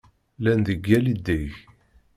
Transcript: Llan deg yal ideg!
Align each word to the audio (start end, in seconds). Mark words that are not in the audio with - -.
Llan 0.39 0.61
deg 0.67 0.81
yal 0.89 1.05
ideg! 1.13 1.51